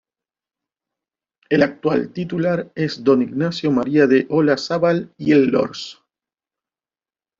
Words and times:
El 1.51 1.61
actual 1.61 2.11
titular 2.11 2.71
es 2.73 3.03
don 3.03 3.21
Ignacio 3.21 3.69
María 3.71 4.07
de 4.07 4.25
Olazábal 4.31 5.13
y 5.15 5.31
Elorz. 5.33 5.99